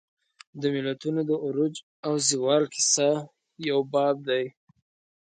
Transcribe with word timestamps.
د 0.61 0.63
ملتونو 0.75 1.21
د 1.29 1.31
عروج 1.45 1.75
او 2.07 2.13
زوال 2.29 2.63
کیسه 2.73 3.09
یو 3.69 3.79
باب 3.93 4.15
لري. 4.29 4.49